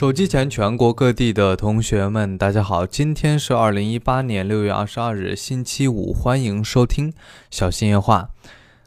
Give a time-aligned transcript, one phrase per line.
[0.00, 2.86] 手机前全国各地的同学们，大家好！
[2.86, 7.12] 今天是二零一八年六月二十二日，星期五，欢迎收听
[7.50, 8.30] 小新夜话。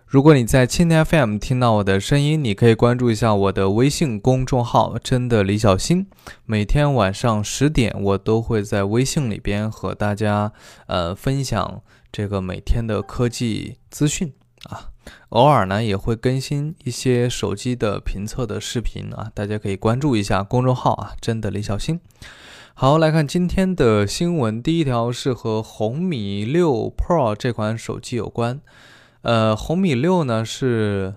[0.07, 6.07] 如果你在蜻蜓 FM 听到我的声音，你可以关注一下我的微信公众号“真的李小新”。
[6.47, 10.51] 每天晚上十点，我都会在微信里边和大家
[10.87, 14.92] 呃分享这个每天的科技资讯啊。
[15.29, 21.99] 偶尔呢，也会更新一些手机的评测的视频啊，大家可以关注一下公众号啊，真的李小新。
[22.73, 28.61] 好，来看今天的新闻，第一条是和红米六 Pro 这款手机有关。
[29.21, 31.15] 呃，红米六呢是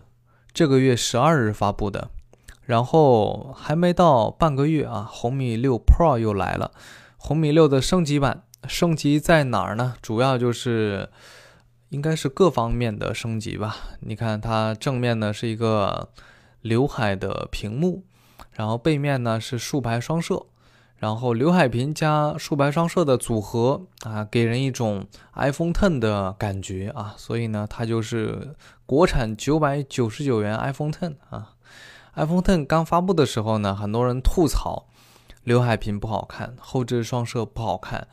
[0.53, 2.11] 这个月十二日发布的，
[2.63, 6.73] 然后还没到半个月啊，红米六 Pro 又来了。
[7.17, 9.95] 红米六的升级版，升级在哪儿呢？
[10.01, 11.11] 主要就是。
[11.89, 13.77] 应该是各方面的升级吧。
[14.01, 16.11] 你看它正面呢是一个
[16.61, 18.05] 刘海的屏幕，
[18.53, 20.47] 然后背面呢是竖排双摄，
[20.97, 27.15] 然后刘海屏加竖排双摄的组合啊，给人一种 iPhone Ten 的感觉啊。
[27.17, 31.53] 所以呢，它就是国产九百九十九元 iPhone Ten 啊。
[32.15, 34.87] iPhone Ten 刚发布的时候呢，很多人吐槽
[35.45, 38.09] 刘海屏不好看，后置双摄不好看。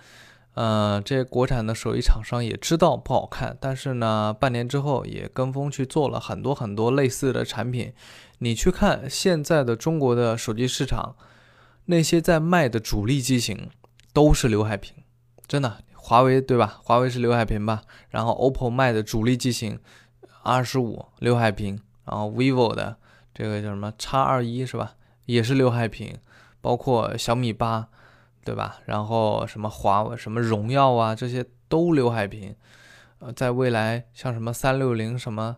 [0.56, 7.92] 呃，这些国产的手机厂商也知道不好看，但是呢，半年之后也跟风去做了很多很多类似的产品。
[8.38, 11.16] 你去看现在的中国的手机市场，
[11.86, 13.70] 那些在卖的主力机型
[14.14, 14.94] 都是刘海屏，
[15.48, 15.80] 真的。
[15.96, 16.80] 华为对吧？
[16.84, 17.82] 华为是刘海屏吧？
[18.10, 19.80] 然后 OPPO 卖的主力机型
[20.44, 22.98] 二十五刘海屏，然后 vivo 的
[23.34, 24.96] 这个叫什么 X 二一是吧？
[25.26, 26.16] 也是刘海屏，
[26.62, 27.88] 包括小米八。
[28.44, 28.80] 对吧？
[28.86, 32.56] 然后什么华为、什么荣耀啊，这些都刘海屏。
[33.20, 35.58] 呃，在未来像什么三六零什么，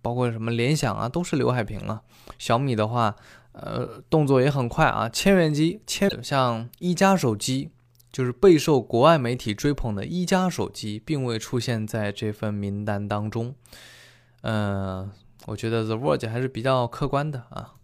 [0.00, 2.02] 包括什么联想啊，都是刘海屏了。
[2.38, 3.14] 小米的话，
[3.52, 5.08] 呃，动作也很快啊。
[5.10, 7.70] 千元机，千像一加手机，
[8.10, 13.54] 就是备受国外媒体追捧的一加手机，并未出现在这份名单当中。
[14.40, 15.10] 嗯，
[15.44, 17.74] 我觉得 The Verge 还是比较客观的啊，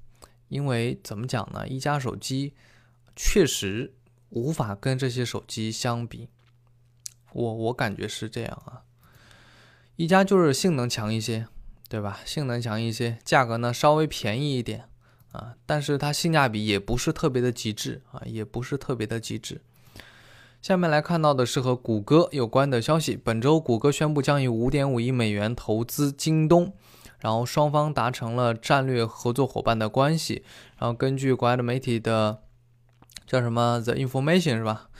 [0.49, 1.69] 因为怎么讲呢？
[1.69, 2.55] 一加手机
[3.15, 3.93] 确实。
[4.32, 6.28] 无法跟这些手机相比，
[7.34, 8.82] 我我感觉是这样啊。
[9.97, 11.47] 一加就是性能强一些，
[11.87, 12.20] 对吧？
[12.25, 14.88] 性能强一些，价格呢稍微便宜一点
[15.32, 19.60] 啊，但是它性价比也不是特别的极致啊，也不是特别的极致。
[20.62, 26.72] 下面来看到的是和谷歌有关的消息，本周谷歌宣布将以五点五亿美元投资京东，
[27.19, 30.43] 然后双方达成了战略合作伙伴的关系。
[30.78, 32.41] 然后根据国外的媒体的。
[33.32, 34.91] 叫什么 The Information 是吧？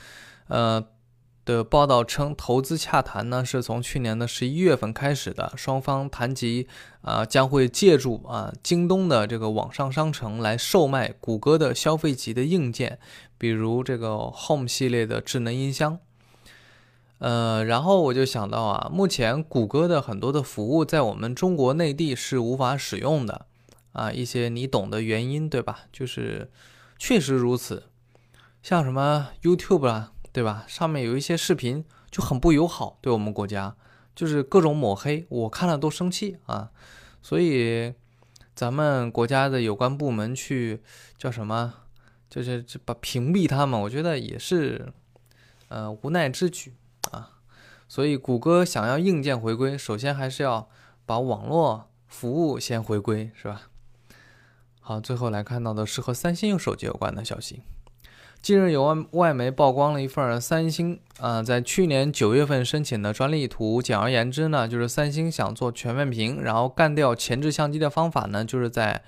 [0.47, 0.83] 呃
[1.45, 6.67] 的报道称，投资洽谈呢是从去年的十一月份开始的，双方谈及
[7.01, 12.97] 啊将会借助啊京东的这个网上商城来售卖谷歌的消费级的硬件，
[13.37, 15.99] 比如这个 Home 系列的智能音箱。
[17.19, 23.45] 呃，然后我就想到啊，目前谷歌的很多的服务在我们中国内地是无法使用的
[23.91, 25.81] 啊，一些你懂的原因对吧？
[25.91, 26.49] 就是
[26.97, 27.83] 确实如此。
[28.63, 30.63] 像什么 YouTube 啊，对吧？
[30.69, 33.75] 上面有一些视频就很不友好，对我们国家
[34.15, 36.71] 就是各种抹黑，我看了都生气啊。
[37.21, 37.93] 所以
[38.55, 40.81] 咱们国家的有关部门去
[41.17, 41.73] 叫什么，
[42.29, 44.93] 就是把屏蔽他们，我觉得也是
[45.67, 46.73] 呃无奈之举
[47.11, 47.31] 啊。
[47.89, 50.69] 所以谷歌想要硬件回归，首先还是要
[51.05, 53.63] 把网络服务先回归，是吧？
[54.79, 57.63] 好，最后来看到的是和三星手机有关的消息。
[58.43, 63.81] 近日有外外媒曝光了一份三星啊，在去年九月份申请的专利图。
[63.81, 69.01] 简而言之呢，就是三星想做全面屏，然后干掉前置相机的方法呢，就是在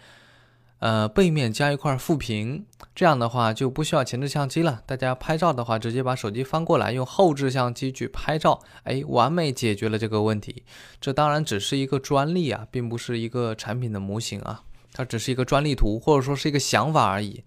[0.79, 2.65] 呃背面加一块副屏，
[2.95, 4.81] 这样的话就不需要前置相机了。
[4.85, 10.63] 大家拍照的话，直接把手机翻过来，用后置相机去拍照，哎，完美解决了这个问题。
[11.01, 17.43] 这当然只是一个专利啊，并不是一个产品的模型啊，它只是一个专利图，或者说是一个想法而已。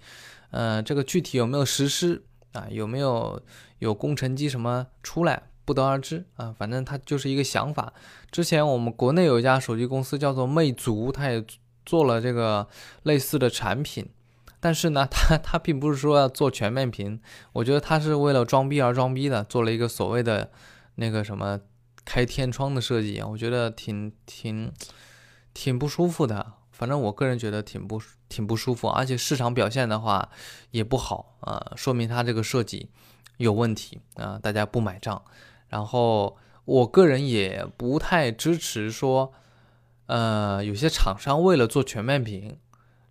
[0.50, 2.66] 呃，这个具体有没有实施啊？
[2.70, 3.42] 有没有
[3.78, 6.54] 有工程机什么出来，不得而知啊。
[6.58, 7.92] 反正它就是一个想法。
[8.30, 11.44] 之前我们国内有一家手机公司叫做魅族，它也
[11.84, 12.66] 做了这个
[13.02, 14.08] 类似的产品，
[14.60, 17.20] 但是呢，它它并不是说要做全面屏，
[17.52, 20.50] 我觉得它是为了装逼而装逼的，做了一个所谓的
[20.96, 21.60] 那个什么
[22.04, 24.72] 开天窗的设计，我觉得挺挺
[25.52, 26.54] 挺不舒服的。
[26.78, 30.30] 反正我个人觉得挺不挺不舒服，而且市场表现的话
[30.70, 32.88] 也不好啊，说明它这个设计
[33.38, 35.20] 有问题啊，大家不买账。
[35.66, 39.32] 然后我个人也不太支持说，
[40.06, 42.56] 呃，有些厂商为了做全面屏，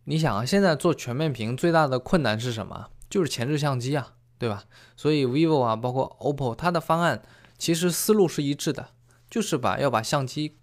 [0.06, 2.88] 你想啊，现在做全面屏最大的困难是什么？
[3.10, 4.64] 就是前置相机啊，对吧？
[4.96, 7.22] 所以 vivo 啊，包括 OPPO，它的方案
[7.58, 8.92] 其实思路是一致的，
[9.30, 10.56] 就是把要把相机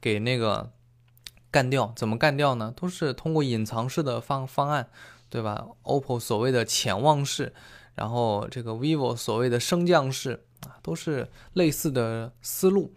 [0.00, 0.70] 给那个
[1.54, 1.92] 干掉。
[1.94, 2.74] 怎么干掉呢？
[2.76, 4.88] 都是通过隐藏式的方方案，
[5.30, 7.54] 对吧？OPPO 所谓的潜望式，
[7.94, 12.92] 然后这个 vivo 所谓的升降式啊，都是类似的思路。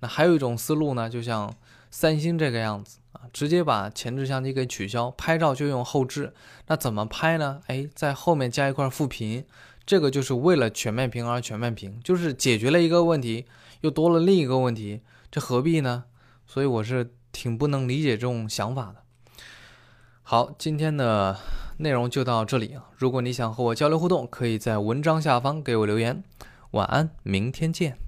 [0.00, 1.50] 那还有一种思路呢，就像
[1.90, 3.22] 三星这个样子啊。
[3.32, 6.34] 直接把前置相机给取消，拍照就用后置。
[6.66, 7.62] 那怎么拍呢？
[7.68, 9.46] 哎，在后面加一块副屏，
[9.86, 13.46] 这个就是为了全面屏而全面屏，就是解决了一个问题，
[13.80, 15.00] 又多了另一个问题，
[15.30, 16.04] 这何必呢？
[16.46, 19.02] 所以我是挺不能理解这种想法的。
[20.22, 21.36] 好，今天的
[21.78, 22.90] 内容就到这里啊。
[22.96, 26.22] 如果你想和我交流互动，可以在文章下方给我留言。
[26.72, 28.01] 晚安，明天见。